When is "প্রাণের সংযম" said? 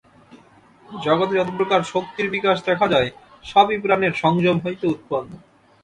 3.83-4.57